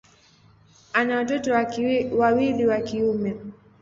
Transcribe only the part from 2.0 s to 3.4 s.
wawili wa kiume.